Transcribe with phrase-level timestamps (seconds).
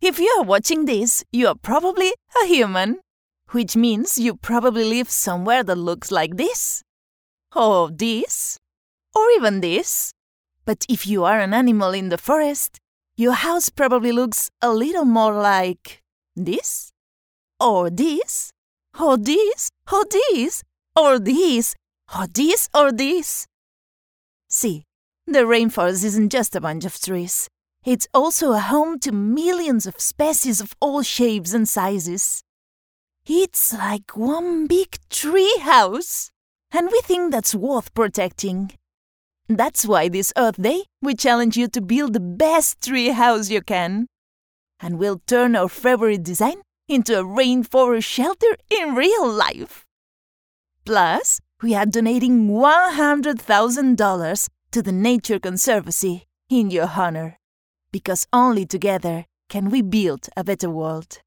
[0.00, 3.00] If you are watching this, you are probably a human,
[3.50, 6.82] which means you probably live somewhere that looks like this,
[7.54, 8.58] or this,
[9.14, 10.12] or even this.
[10.64, 12.78] But if you are an animal in the forest,
[13.16, 16.00] your house probably looks a little more like
[16.36, 16.92] this,
[17.58, 18.52] or this,
[19.00, 20.62] or this, or this,
[20.94, 21.74] or this,
[22.16, 23.46] or this, or this.
[24.48, 24.84] See,
[25.26, 27.48] the rainforest isn't just a bunch of trees.
[27.84, 32.42] It's also a home to millions of species of all shapes and sizes.
[33.26, 36.30] It's like one big treehouse,
[36.72, 38.72] and we think that's worth protecting.
[39.48, 44.06] That's why this Earth Day, we challenge you to build the best treehouse you can.
[44.80, 49.84] And we'll turn our favorite design into a rainforest shelter in real life.
[50.84, 57.37] Plus, we are donating $100,000 to the Nature Conservancy in your honor.
[57.92, 61.20] Because only together can we build a better world.